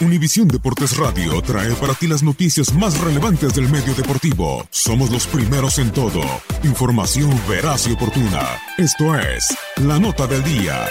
[0.00, 4.66] Univisión Deportes Radio trae para ti las noticias más relevantes del medio deportivo.
[4.70, 6.20] Somos los primeros en todo.
[6.64, 8.42] Información veraz y oportuna.
[8.76, 10.86] Esto es La Nota del Día.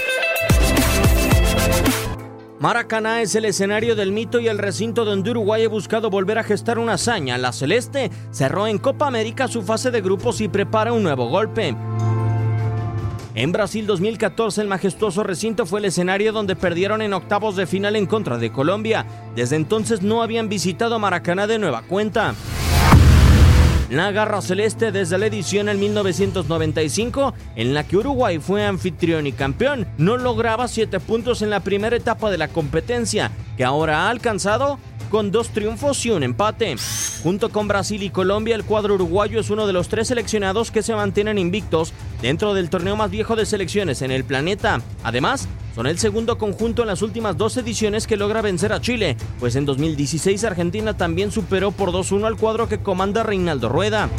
[2.59, 6.43] Maracaná es el escenario del mito y el recinto donde Uruguay ha buscado volver a
[6.43, 7.37] gestar una hazaña.
[7.37, 11.75] La Celeste cerró en Copa América su fase de grupos y prepara un nuevo golpe.
[13.35, 17.97] En Brasil 2014 el majestuoso recinto fue el escenario donde perdieron en octavos de final
[17.97, 19.06] en contra de Colombia.
[19.35, 22.34] Desde entonces no habían visitado Maracaná de nueva cuenta.
[23.90, 29.34] La Garra Celeste desde la edición en 1995, en la que Uruguay fue anfitrión y
[29.34, 34.09] campeón, no lograba siete puntos en la primera etapa de la competencia, que ahora ha
[34.12, 34.79] alcanzado
[35.09, 36.75] con dos triunfos y un empate.
[37.23, 40.84] Junto con Brasil y Colombia, el cuadro uruguayo es uno de los tres seleccionados que
[40.84, 41.94] se mantienen invictos
[42.25, 44.81] dentro del torneo más viejo de selecciones en el planeta.
[45.03, 49.15] Además, son el segundo conjunto en las últimas dos ediciones que logra vencer a Chile,
[49.39, 54.09] pues en 2016 Argentina también superó por 2-1 al cuadro que comanda Reinaldo Rueda.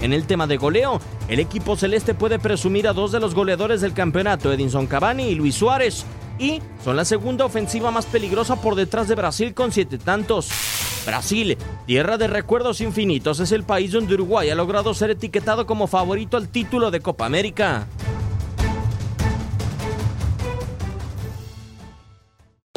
[0.00, 3.80] En el tema de goleo, el equipo celeste puede presumir a dos de los goleadores
[3.80, 6.06] del campeonato, Edinson Cavani y Luis Suárez,
[6.38, 10.75] y son la segunda ofensiva más peligrosa por detrás de Brasil con siete tantos.
[11.06, 11.56] Brasil,
[11.86, 16.36] tierra de recuerdos infinitos, es el país donde Uruguay ha logrado ser etiquetado como favorito
[16.36, 17.86] al título de Copa América.